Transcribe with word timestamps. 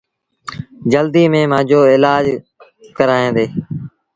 جلديٚ 0.91 1.31
ميݩ 1.31 1.49
مآݩجو 1.51 1.81
ايلآج 1.91 2.25
ڪرآيآندي 2.97 3.45